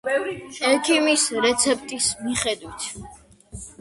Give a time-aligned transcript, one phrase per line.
[0.69, 2.91] ექიმის რეცეპტის მიხედვით!